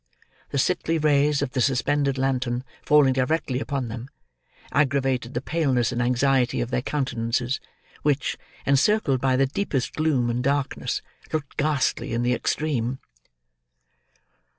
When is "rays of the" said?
0.97-1.61